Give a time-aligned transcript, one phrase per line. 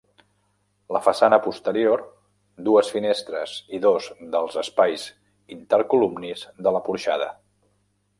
[0.95, 2.01] La façana posterior,
[2.69, 5.05] dues finestres i dos dels espais
[5.57, 7.29] intercolumnis de la porxada.